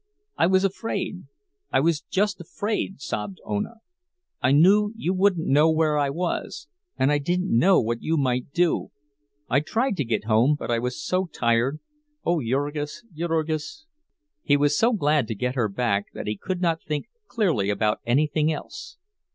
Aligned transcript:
"I 0.35 0.47
was 0.47 0.63
afraid—I 0.63 1.79
was 1.79 2.01
just 2.01 2.41
afraid!" 2.41 2.99
sobbed 2.99 3.37
Ona. 3.45 3.81
"I 4.41 4.51
knew 4.51 4.93
you 4.95 5.13
wouldn't 5.13 5.45
know 5.47 5.69
where 5.69 5.95
I 5.95 6.09
was, 6.09 6.67
and 6.97 7.11
I 7.11 7.19
didn't 7.19 7.55
know 7.55 7.79
what 7.79 8.01
you 8.01 8.17
might 8.17 8.49
do. 8.51 8.89
I 9.47 9.59
tried 9.59 9.97
to 9.97 10.03
get 10.03 10.23
home, 10.23 10.55
but 10.57 10.71
I 10.71 10.79
was 10.79 10.99
so 11.05 11.27
tired. 11.27 11.81
Oh, 12.25 12.41
Jurgis, 12.41 13.03
Jurgis!" 13.13 13.85
He 14.41 14.57
was 14.57 14.75
so 14.75 14.93
glad 14.93 15.27
to 15.27 15.35
get 15.35 15.53
her 15.53 15.69
back 15.69 16.07
that 16.15 16.25
he 16.25 16.35
could 16.35 16.61
not 16.61 16.81
think 16.81 17.05
clearly 17.27 17.69
about 17.69 17.99
anything 18.03 18.51
else. 18.51 18.97